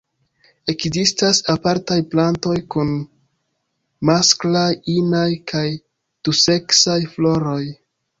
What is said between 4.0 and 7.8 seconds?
masklaj, inaj kaj duseksaj floroj.